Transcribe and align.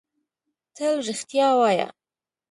تل 0.75 0.95
رښتیا 1.07 1.47
وایۀ! 1.59 1.87